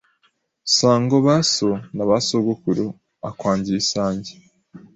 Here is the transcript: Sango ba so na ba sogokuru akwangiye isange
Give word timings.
Sango 0.77 1.17
ba 1.25 1.35
so 1.53 1.69
na 1.95 2.03
ba 2.09 2.17
sogokuru 2.27 2.85
akwangiye 3.29 3.77
isange 3.83 4.31